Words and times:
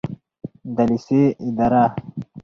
د 0.75 0.77
لیسې 0.89 1.23
اداره 1.45 1.83